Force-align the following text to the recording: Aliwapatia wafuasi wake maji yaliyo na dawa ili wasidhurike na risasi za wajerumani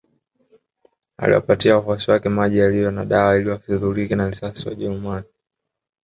Aliwapatia 1.17 1.75
wafuasi 1.75 2.11
wake 2.11 2.29
maji 2.29 2.57
yaliyo 2.57 2.91
na 2.91 3.05
dawa 3.05 3.37
ili 3.37 3.49
wasidhurike 3.49 4.15
na 4.15 4.29
risasi 4.29 4.63
za 4.63 4.69
wajerumani 4.69 5.25